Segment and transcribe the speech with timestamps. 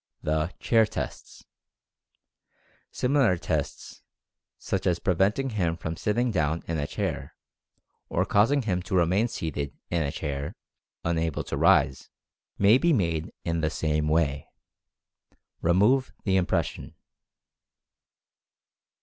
[0.23, 1.45] THE "CHAIR" TESTS.
[2.89, 4.01] Similar tests
[4.57, 7.35] such as preventing him from sitting down in a chair;
[8.09, 10.55] or causing him to remain seated in a chair,
[11.03, 12.09] unable to rise;
[12.57, 14.47] may be made in the same way.
[15.61, 16.95] Remove the impression.